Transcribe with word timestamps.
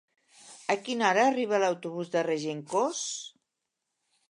A 0.73 0.75
quina 0.87 1.05
hora 1.09 1.25
arriba 1.33 1.59
l'autobús 1.65 2.11
de 2.17 2.25
Regencós? 2.31 3.05